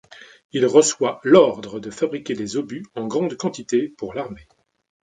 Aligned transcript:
Il 0.51 0.65
reçoit 0.65 1.19
l'ordre 1.23 1.79
de 1.79 1.91
fabriquer 1.91 2.33
des 2.33 2.57
obus 2.57 2.87
en 2.95 3.05
grande 3.05 3.37
quantité 3.37 3.87
pour 3.89 4.15
l'armée. 4.15 4.47